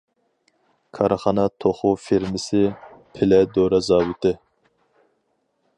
كارخانا 0.99 1.43
توخۇ 1.65 1.91
فېرمىسى، 2.07 2.63
پىلە 3.19 3.41
دورا 3.59 3.83
زاۋۇتى. 3.91 4.35